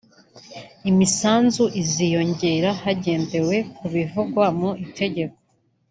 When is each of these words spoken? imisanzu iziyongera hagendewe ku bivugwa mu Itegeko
imisanzu 0.89 1.63
iziyongera 1.81 2.69
hagendewe 2.81 3.55
ku 3.75 3.85
bivugwa 3.93 4.45
mu 4.59 4.69
Itegeko 4.85 5.37